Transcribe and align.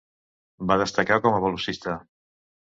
Va 0.71 0.77
destacar 0.83 1.19
com 1.27 1.37
a 1.41 1.45
velocista. 1.45 1.97